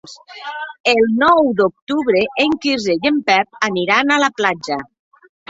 El 0.93 1.01
nou 1.23 1.51
d'octubre 1.59 2.23
en 2.45 2.57
Quirze 2.65 2.97
i 3.03 3.11
en 3.11 3.21
Pep 3.29 3.61
aniran 3.69 4.17
a 4.17 4.19
la 4.27 4.33
platja. 4.41 4.81